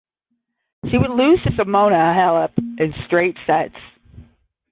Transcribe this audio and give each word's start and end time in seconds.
She 0.89 0.97
would 0.97 1.11
lose 1.11 1.43
to 1.43 1.51
Simona 1.51 2.15
Halep 2.15 2.57
in 2.79 2.91
straight 3.05 3.37
sets. 3.45 3.75